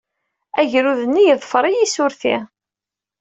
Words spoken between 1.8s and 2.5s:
s urti.